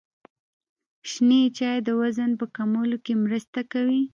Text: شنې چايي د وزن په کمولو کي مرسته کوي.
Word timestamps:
شنې 1.09 1.41
چايي 1.57 1.79
د 1.83 1.89
وزن 2.01 2.31
په 2.39 2.45
کمولو 2.55 2.97
کي 3.05 3.13
مرسته 3.23 3.59
کوي. 3.71 4.01